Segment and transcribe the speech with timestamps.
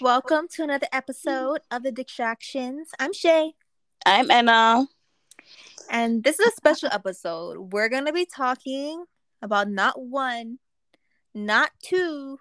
[0.00, 2.88] Welcome to another episode of The Distractions.
[2.98, 3.52] I'm Shay.
[4.06, 4.86] I'm Ena.
[5.90, 7.58] And this is a special episode.
[7.70, 9.04] We're going to be talking
[9.42, 10.58] about not one,
[11.34, 12.38] not two,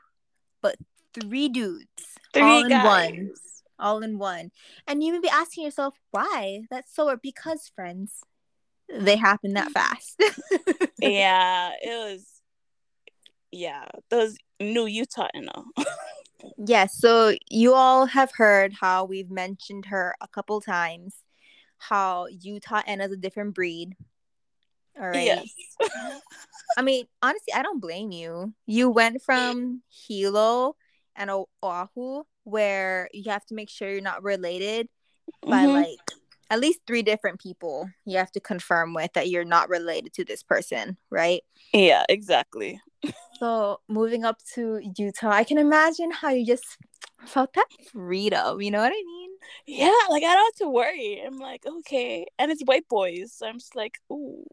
[0.61, 0.77] but
[1.13, 1.85] three dudes.
[2.33, 2.85] Three all in guys.
[2.85, 3.31] one.
[3.77, 4.51] All in one.
[4.87, 6.61] And you may be asking yourself, why?
[6.71, 7.21] That's so weird.
[7.21, 8.21] Because, friends,
[8.87, 10.21] they happen that fast.
[11.01, 12.25] Yeah, it was.
[13.51, 15.63] Yeah, those new Utah Ena.
[16.57, 21.15] Yes, so you all have heard how we've mentioned her a couple times,
[21.77, 23.95] how Utah Ena's a different breed.
[24.99, 25.25] All right.
[25.25, 25.53] Yes.
[26.77, 28.53] I mean, honestly, I don't blame you.
[28.65, 30.75] You went from Hilo
[31.15, 31.29] and
[31.63, 34.87] Oahu, where you have to make sure you're not related
[35.45, 35.73] by Mhm.
[35.73, 36.08] like
[36.49, 37.89] at least three different people.
[38.05, 41.41] You have to confirm with that you're not related to this person, right?
[41.73, 42.81] Yeah, exactly.
[43.39, 46.77] So moving up to Utah, I can imagine how you just
[47.25, 48.61] felt that freedom.
[48.61, 49.29] You know what I mean?
[49.65, 51.21] Yeah, like I don't have to worry.
[51.25, 52.25] I'm like, okay.
[52.37, 53.33] And it's white boys.
[53.33, 54.45] So I'm just like, ooh.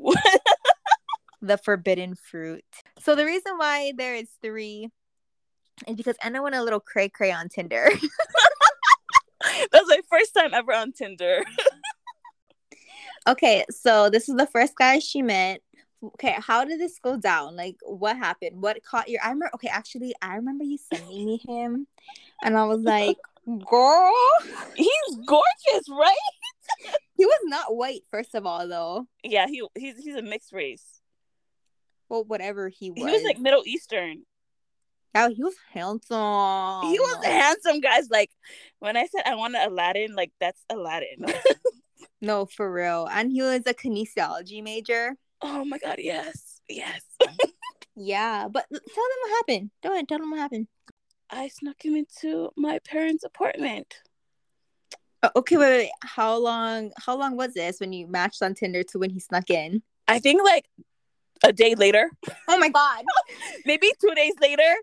[1.43, 2.65] The forbidden fruit.
[3.01, 4.89] So the reason why there is three
[5.87, 7.89] is because Ena went a little cray cray on Tinder.
[9.73, 11.45] That's my first time ever on Tinder.
[13.27, 15.61] Okay, so this is the first guy she met.
[16.05, 17.57] Okay, how did this go down?
[17.57, 18.61] Like, what happened?
[18.63, 19.21] What caught your?
[19.23, 19.51] I remember.
[19.55, 21.87] Okay, actually, I remember you sending me him,
[22.43, 23.17] and I was like,
[23.47, 24.13] "Girl,
[24.77, 26.15] He's gorgeous, right?
[27.17, 31.01] he was not white." First of all, though, Yeah, he he's he's a mixed race.
[32.09, 34.23] well, whatever he was, He was like Middle Eastern.
[35.15, 36.91] yeah, he was handsome.
[36.91, 38.09] he was handsome, guys.
[38.11, 38.31] Like
[38.81, 41.25] when I said I wanted Aladdin, like that's Aladdin.
[42.21, 43.07] No, for real.
[43.11, 45.17] And he was a kinesiology major.
[45.43, 47.03] oh my god, yes, yes.
[47.95, 49.71] Yeah, but tell them what happened.
[49.83, 50.69] Go ahead, tell them what happened.
[51.31, 54.03] I snuck him into my parents' apartment.
[55.23, 55.91] Oh, okay, wait, wait.
[56.03, 56.93] How long?
[56.99, 59.83] How long was this when you matched on Tinder to when he snuck in?
[60.09, 60.67] I think like
[61.43, 62.11] a day later,
[62.49, 63.05] Oh my god!
[63.67, 64.75] maybe two days later,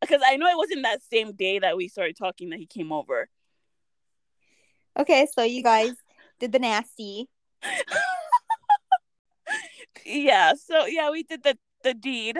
[0.00, 2.92] because I know it wasn't that same day that we started talking that he came
[2.92, 3.28] over.
[4.98, 5.92] okay, so you guys
[6.40, 7.28] did the nasty.
[10.04, 12.38] yeah, so yeah, we did the the deed.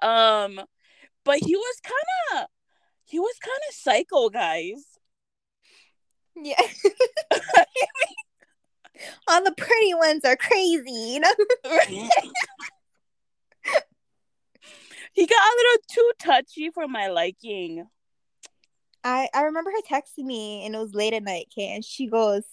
[0.00, 0.60] Um,
[1.24, 2.46] but he was kind of
[3.04, 4.84] he was kind of psycho, guys.
[6.36, 6.60] Yeah.
[9.28, 11.34] All the pretty ones are crazy, you know.
[15.12, 17.86] he got a little too touchy for my liking.
[19.04, 21.48] I I remember her texting me, and it was late at night.
[21.52, 22.44] Okay, and she goes,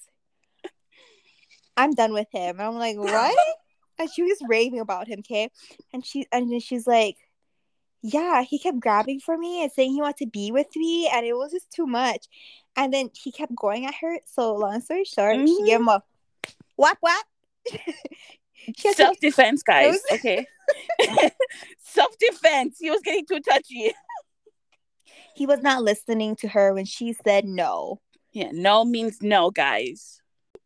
[1.80, 3.38] "I'm done with him," and I'm like, "What?"
[4.00, 5.20] and she was raving about him.
[5.20, 5.50] Okay,
[5.94, 7.18] and she and then she's like,
[8.02, 11.26] "Yeah, he kept grabbing for me and saying he wanted to be with me, and
[11.26, 12.28] it was just too much."
[12.76, 14.20] And then he kept going at her.
[14.26, 15.84] So long story short, she gave mm-hmm.
[15.84, 16.04] him a
[16.78, 17.26] whap whap.
[18.94, 19.94] Self defense, guys.
[19.94, 20.46] was- Okay.
[21.80, 22.78] Self defense.
[22.80, 23.94] He was getting too touchy.
[25.36, 28.00] he was not listening to her when she said no.
[28.32, 30.22] Yeah, no means no, guys.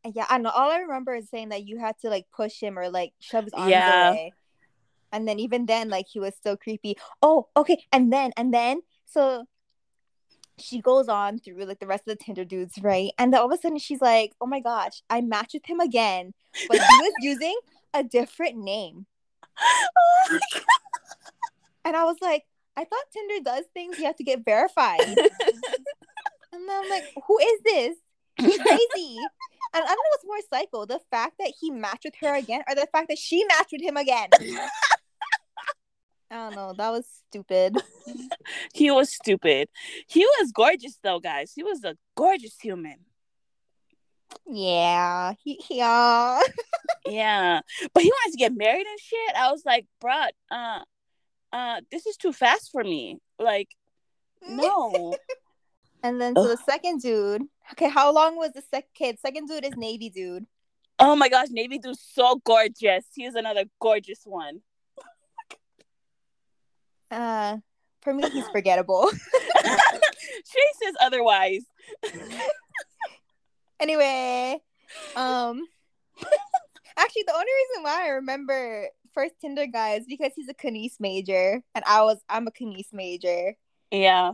[0.06, 0.50] Yeah, I know.
[0.50, 3.46] All I remember is saying that you had to like push him or like shove
[3.46, 4.10] his arms Yeah.
[4.10, 4.34] away.
[5.12, 6.98] And then even then, like he was still creepy.
[7.22, 7.84] Oh, okay.
[7.92, 9.46] And then and then so
[10.60, 13.12] she goes on through like the rest of the Tinder dudes, right?
[13.18, 15.80] And then all of a sudden she's like, Oh my gosh, I matched with him
[15.80, 16.34] again.
[16.68, 17.58] But he was using
[17.94, 19.06] a different name.
[19.60, 20.40] Oh
[21.86, 22.44] And I was like,
[22.76, 25.02] I thought Tinder does things you have to get verified.
[25.08, 25.18] and
[26.68, 27.98] then I'm like, who is this?
[28.38, 29.18] He's crazy.
[29.76, 32.62] And I don't know what's more psycho, the fact that he matched with her again
[32.70, 34.30] or the fact that she matched with him again.
[36.32, 36.74] I don't know.
[36.76, 37.78] That was stupid.
[38.74, 39.70] he was stupid.
[40.08, 41.52] He was gorgeous, though, guys.
[41.56, 42.98] He was a gorgeous human.
[44.48, 45.34] Yeah.
[45.44, 46.42] He, he uh...
[47.06, 47.62] Yeah,
[47.94, 49.36] but he wanted to get married and shit.
[49.36, 50.80] I was like, bruh, uh,
[51.52, 53.20] uh, this is too fast for me.
[53.38, 53.70] Like,
[54.48, 55.16] no.
[56.02, 57.44] And then so the second dude.
[57.72, 59.20] Okay, how long was the second kid?
[59.20, 60.46] Second dude is Navy dude.
[61.00, 63.06] oh my gosh, Navy dude's so gorgeous.
[63.16, 64.62] He's another gorgeous one.
[67.10, 67.58] Uh
[68.02, 69.10] for me he's forgettable.
[69.64, 71.64] Shay says otherwise.
[73.80, 74.60] anyway,
[75.16, 75.62] um
[76.98, 81.00] actually the only reason why I remember first Tinder guy is because he's a Kines
[81.00, 83.56] major and I was I'm a Kines major.
[83.92, 84.34] Yeah.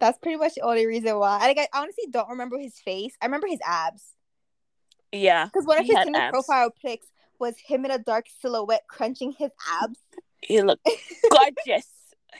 [0.00, 1.38] That's pretty much the only reason why.
[1.42, 3.14] I, like, I honestly don't remember his face.
[3.20, 4.02] I remember his abs.
[5.12, 5.44] Yeah.
[5.44, 7.06] Because one of his Tinder profile pics
[7.38, 9.50] was him in a dark silhouette crunching his
[9.82, 9.98] abs.
[10.40, 10.88] He looked
[11.30, 11.86] gorgeous.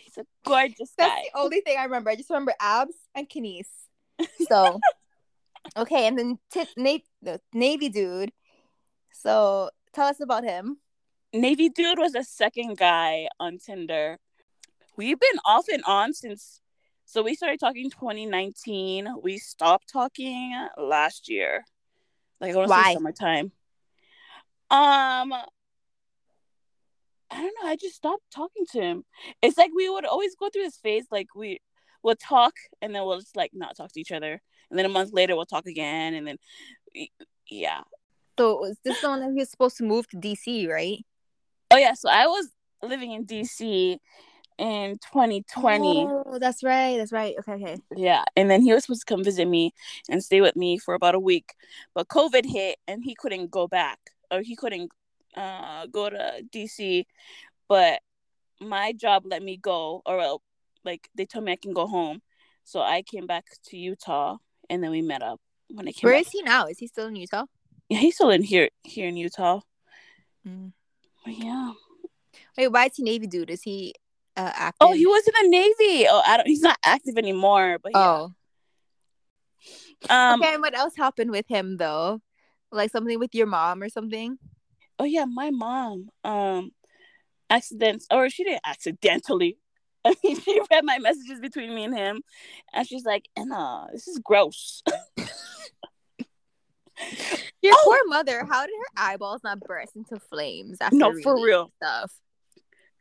[0.03, 1.17] He's a gorgeous That's guy.
[1.17, 2.11] That's the only thing I remember.
[2.11, 3.67] I just remember abs and Kines.
[4.49, 4.81] So,
[5.77, 8.33] okay, and then t- Na- the Navy dude.
[9.13, 10.79] So, tell us about him.
[11.33, 14.19] Navy dude was a second guy on Tinder.
[14.97, 16.61] We've been off and on since
[17.11, 19.09] so we started talking 2019.
[19.21, 21.65] We stopped talking last year.
[22.41, 23.47] Like I want to say summertime.
[24.71, 25.33] Um
[27.33, 27.69] I don't know.
[27.69, 29.05] I just stopped talking to him.
[29.43, 31.61] It's like we would always go through this phase like we
[32.05, 34.41] will talk and then we'll just like not talk to each other.
[34.71, 36.37] And then a month later we'll talk again and then
[37.51, 37.81] yeah.
[38.39, 41.05] So, was this the one that he was supposed to move to DC, right?
[41.73, 42.51] Oh yeah, so I was
[42.83, 43.99] living in DC
[44.61, 46.07] in 2020.
[46.07, 46.99] Oh, that's right.
[46.99, 47.35] That's right.
[47.41, 47.77] Okay, okay.
[47.97, 49.73] Yeah, and then he was supposed to come visit me
[50.09, 51.55] and stay with me for about a week,
[51.95, 53.99] but COVID hit and he couldn't go back
[54.31, 54.93] or he couldn't
[55.37, 57.07] uh go to DC.
[57.69, 58.01] But
[58.61, 60.39] my job let me go, or
[60.85, 62.21] like they told me I can go home,
[62.65, 64.37] so I came back to Utah
[64.69, 65.41] and then we met up
[65.71, 66.06] when I came.
[66.09, 66.27] Where back.
[66.27, 66.67] is he now?
[66.67, 67.47] Is he still in Utah?
[67.89, 69.61] Yeah, he's still in here here in Utah.
[70.47, 70.73] Mm.
[71.27, 71.73] Yeah.
[72.59, 73.51] Wait, why is he Navy dude?
[73.51, 73.95] Is he
[74.37, 74.77] uh, active?
[74.81, 76.06] Oh, he was in the Navy.
[76.09, 76.47] Oh, I don't.
[76.47, 77.79] He's not active anymore.
[77.82, 77.99] But yeah.
[78.00, 78.32] Oh,
[80.09, 80.41] Um.
[80.43, 80.55] okay.
[80.55, 82.21] And what else happened with him though?
[82.73, 84.38] Like something with your mom or something?
[84.99, 86.71] oh yeah, my mom um
[87.49, 89.59] accidents or she didn't accidentally.
[90.05, 92.23] I mean, she read my messages between me and him,
[92.73, 94.82] and she's like, "Ena, this is gross."
[97.62, 97.82] Your Oh!
[97.85, 98.44] poor mother.
[98.49, 101.71] How did her eyeballs not burst into flames after No, for real.
[101.82, 102.12] stuff?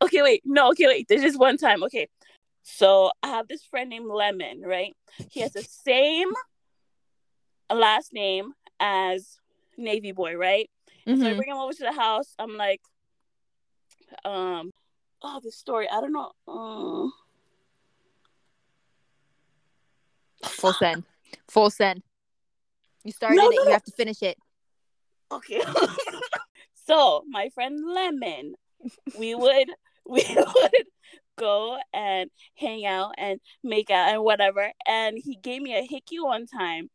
[0.02, 1.08] Okay, wait, no, okay, wait.
[1.08, 1.84] There's just one time.
[1.84, 2.08] Okay,
[2.64, 4.96] so I have this friend named Lemon, right?
[5.30, 6.32] He has the same
[7.72, 9.38] last name as
[9.78, 10.70] Navy Boy, right?
[11.06, 11.38] So I Mhm.
[11.38, 12.34] bring him over to the house.
[12.38, 12.82] I'm like,
[14.26, 14.72] um,
[15.22, 15.88] oh, this story.
[15.90, 16.32] I don't know.
[16.48, 17.10] Uh,
[20.50, 21.04] Full send.
[21.48, 22.04] Full send.
[23.04, 23.56] You started No, it.
[23.56, 23.72] no, You no.
[23.74, 24.38] have to finish it.
[25.32, 25.62] Okay.
[26.88, 28.56] so my friend Lemon,
[29.18, 29.70] we would
[30.12, 30.86] we would
[31.38, 34.72] go and hang out and make out and whatever.
[34.88, 36.90] And he gave me a hickey one time.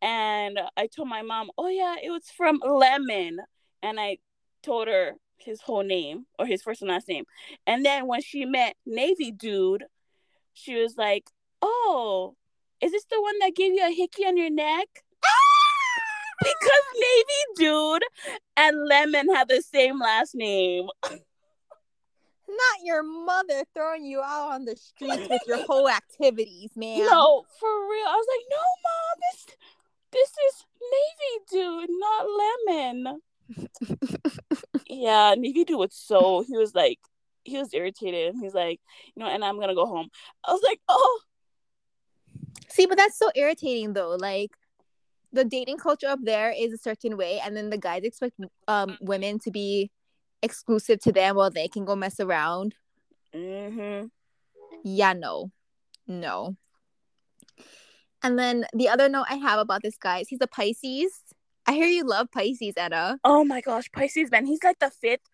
[0.00, 3.38] And I told my mom, oh yeah, it was from Lemon.
[3.82, 4.18] And I
[4.62, 7.24] told her his whole name or his first and last name.
[7.66, 9.84] And then when she met Navy Dude,
[10.52, 11.24] she was like,
[11.62, 12.34] Oh,
[12.80, 14.88] is this the one that gave you a hickey on your neck?
[16.40, 18.02] because Navy Dude
[18.56, 20.88] and Lemon have the same last name.
[22.52, 26.98] Not your mother throwing you out on the streets with your whole activities, man.
[26.98, 28.06] No, for real.
[28.06, 29.46] I was like, no, mom, this
[30.12, 32.26] this is Navy Dude, not
[32.68, 33.20] Lemon.
[34.86, 36.98] yeah, Navy Dude was so he was like
[37.44, 38.34] he was irritated.
[38.40, 38.80] He's like,
[39.14, 40.08] you know, and I'm gonna go home.
[40.44, 41.20] I was like, oh,
[42.72, 44.16] See, but that's so irritating though.
[44.18, 44.52] Like
[45.30, 48.96] the dating culture up there is a certain way, and then the guys expect um
[49.00, 49.90] women to be
[50.42, 52.74] exclusive to them while they can go mess around.
[53.34, 54.06] mm-hmm.
[54.84, 55.50] Yeah, no.
[56.06, 56.56] No.
[58.22, 61.12] And then the other note I have about this guy is he's a Pisces.
[61.66, 63.18] I hear you love Pisces, Ena.
[63.24, 65.28] Oh my gosh, Pisces man, he's like the fifth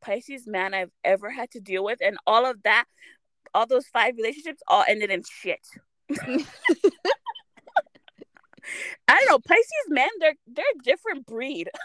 [0.00, 2.84] Pisces man I've ever had to deal with, and all of that,
[3.54, 5.66] all those five relationships, all ended in shit.
[6.10, 6.44] I
[9.08, 11.70] don't know, Pisces men, they're they're a different breed.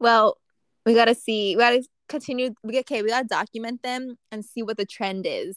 [0.00, 0.36] Well,
[0.84, 1.56] we gotta see.
[1.56, 2.50] We gotta continue.
[2.62, 3.02] We okay.
[3.02, 5.56] We gotta document them and see what the trend is.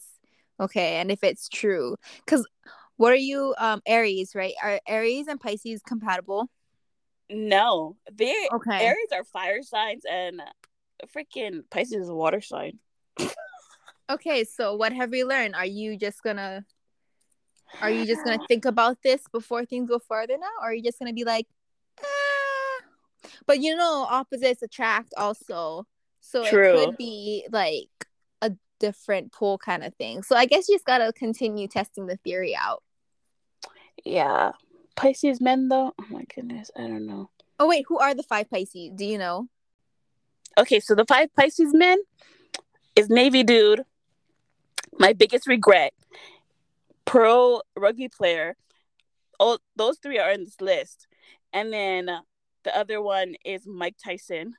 [0.60, 1.96] Okay, and if it's true.
[2.24, 2.46] Because
[2.96, 4.34] what are you, um, Aries?
[4.34, 4.54] Right?
[4.62, 6.50] Are Aries and Pisces compatible?
[7.30, 8.86] No, they Okay.
[8.86, 10.42] Aries are fire signs, and
[11.14, 12.78] freaking Pisces is a water sign.
[14.10, 14.44] Okay.
[14.44, 15.54] So what have we learned?
[15.54, 16.64] Are you just gonna?
[17.82, 20.82] Are you just gonna think about this before things go further now, or are you
[20.82, 21.46] just gonna be like?
[23.46, 25.86] But you know, opposites attract also.
[26.20, 26.78] So True.
[26.78, 27.88] it could be like
[28.42, 30.22] a different pull kind of thing.
[30.22, 32.82] So I guess you just gotta continue testing the theory out.
[34.04, 34.52] Yeah,
[34.96, 35.94] Pisces men though.
[35.98, 37.30] Oh my goodness, I don't know.
[37.58, 38.90] Oh wait, who are the five Pisces?
[38.94, 39.48] Do you know?
[40.56, 41.98] Okay, so the five Pisces men
[42.96, 43.82] is Navy dude.
[44.98, 45.92] My biggest regret,
[47.04, 48.56] pro rugby player.
[49.38, 51.06] Oh, those three are in this list,
[51.52, 52.20] and then uh,
[52.68, 54.52] the other one is Mike Tyson,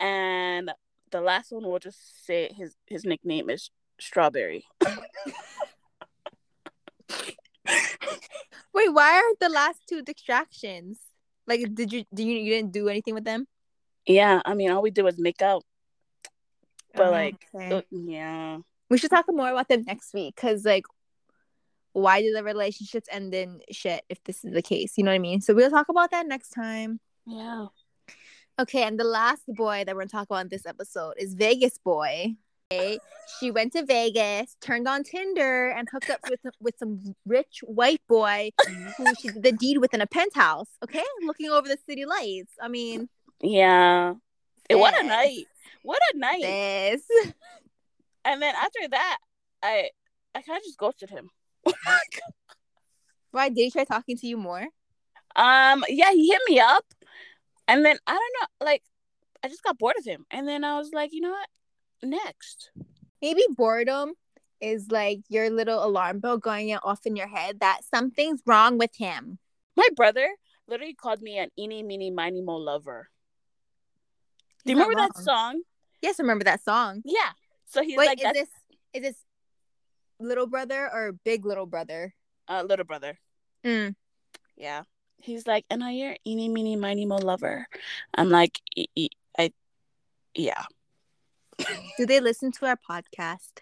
[0.00, 0.70] and
[1.10, 3.70] the last one we'll just say his his nickname is
[4.00, 4.64] Strawberry.
[8.72, 11.00] Wait, why aren't the last two distractions?
[11.46, 13.46] Like, did you do you you didn't do anything with them?
[14.06, 15.64] Yeah, I mean, all we did was make out.
[16.94, 17.72] but Oh, like, okay.
[17.76, 18.58] uh, yeah,
[18.88, 20.84] we should talk more about them next week because like
[21.92, 25.16] why do the relationships end in shit if this is the case you know what
[25.16, 27.66] i mean so we'll talk about that next time yeah.
[28.58, 31.78] okay and the last boy that we're gonna talk about in this episode is vegas
[31.78, 32.34] boy
[32.72, 32.98] okay
[33.38, 38.02] she went to vegas turned on tinder and hooked up with with some rich white
[38.08, 38.50] boy
[38.96, 42.52] who she did the deed with in a penthouse okay looking over the city lights
[42.62, 43.08] i mean
[43.40, 44.14] Yeah.
[44.68, 45.46] Eh, what a night.
[45.82, 46.42] What a night.
[46.42, 47.32] sis.
[48.24, 49.18] And then after that,
[49.62, 49.90] I
[50.34, 51.30] I kind of just ghosted him.
[53.30, 54.66] why did he try talking to you more
[55.36, 56.84] um, yeah, he hit me up,
[57.68, 58.82] and then I don't know, like
[59.44, 61.48] I just got bored of him, and then I was like, you know what,
[62.02, 62.70] next.
[63.22, 64.14] maybe boredom
[64.60, 68.96] is like your little alarm bell going off in your head that something's wrong with
[68.96, 69.38] him.
[69.76, 70.28] My brother
[70.66, 73.08] literally called me an eeny meeny miny mo lover.
[74.64, 75.62] Do you not remember that song?
[76.02, 77.02] Yes, I remember that song.
[77.04, 77.30] Yeah.
[77.66, 78.48] So he's Wait, like is this
[78.94, 79.16] is this
[80.18, 82.14] little brother or big little brother?
[82.48, 83.18] uh, little brother.
[83.64, 83.94] Mm.
[84.56, 84.82] Yeah.
[85.20, 87.66] He's like, and I you're eeny meeny miny mo lover.
[88.14, 89.08] I'm like, e- e-
[89.38, 89.52] I,
[90.34, 90.64] yeah.
[91.96, 93.60] Do they listen to our podcast?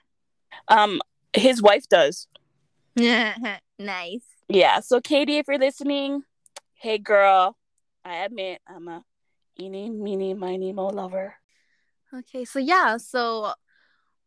[0.69, 1.01] Um,
[1.33, 2.29] his wife does.
[2.97, 4.25] nice.
[4.49, 4.81] Yeah.
[4.81, 6.23] So Katie, if you're listening,
[6.75, 7.57] hey girl,
[8.05, 9.03] I admit I'm a
[9.59, 11.37] eeny meeny miny mo lover.
[12.15, 13.53] Okay, so yeah, so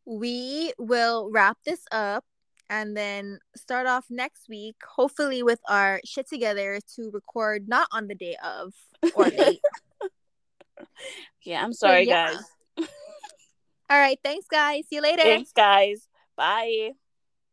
[0.05, 2.25] we will wrap this up
[2.69, 8.07] and then start off next week, hopefully with our shit together to record not on
[8.07, 8.73] the day of
[9.15, 9.61] or late.
[11.43, 11.63] Yeah.
[11.63, 12.33] I'm sorry, yeah.
[12.33, 12.87] guys.
[13.89, 14.83] All right, thanks guys.
[14.87, 15.23] See you later.
[15.23, 16.07] Thanks, guys.
[16.37, 16.91] Bye.